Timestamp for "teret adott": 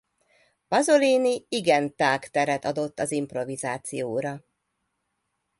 2.29-2.99